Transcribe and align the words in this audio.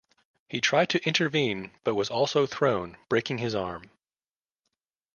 He 0.49 0.59
tried 0.61 0.89
to 0.89 1.05
intervene, 1.07 1.75
but 1.83 1.93
was 1.93 2.09
also 2.09 2.47
thrown, 2.47 2.97
breaking 3.07 3.37
his 3.37 3.53
arm. 3.53 3.91